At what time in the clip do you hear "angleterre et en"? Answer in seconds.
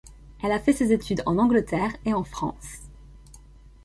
1.37-2.23